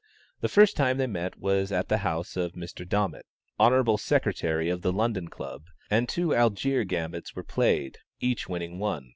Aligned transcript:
The 0.39 0.49
first 0.49 0.75
time 0.75 0.97
they 0.97 1.05
met 1.05 1.37
was 1.37 1.71
at 1.71 1.87
the 1.87 1.99
house 1.99 2.35
of 2.35 2.53
Mr. 2.53 2.89
Domitt, 2.89 3.27
Hon. 3.59 3.97
Sec. 3.99 4.25
of 4.25 4.81
the 4.81 4.91
London 4.91 5.27
Club, 5.27 5.65
and 5.91 6.09
two 6.09 6.29
Allgaier 6.33 6.83
Gambits 6.87 7.35
were 7.35 7.43
played, 7.43 7.99
each 8.19 8.49
winning 8.49 8.79
one. 8.79 9.09